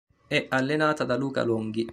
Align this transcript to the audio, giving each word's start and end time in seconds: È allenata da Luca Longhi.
È 0.25 0.47
allenata 0.49 1.03
da 1.03 1.15
Luca 1.15 1.43
Longhi. 1.43 1.87